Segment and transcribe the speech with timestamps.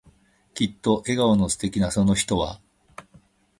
[0.55, 2.59] きっと笑顔の素敵なその人は、